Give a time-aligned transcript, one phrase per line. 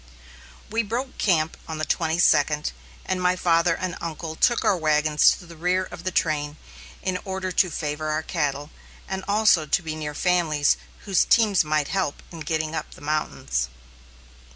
[0.71, 2.71] We broke camp on the twenty second,
[3.05, 6.57] and my father and uncle took our wagons to the rear of the train
[7.03, 8.71] in order to favor our cattle,
[9.07, 10.75] and also to be near families
[11.05, 13.69] whose teams might need help in getting up the mountains.